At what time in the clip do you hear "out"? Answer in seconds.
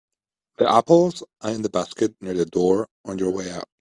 3.51-3.67